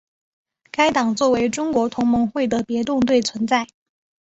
[0.71, 3.67] 该党作为中国同盟会的别动队存在。